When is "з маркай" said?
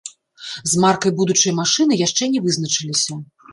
0.71-1.13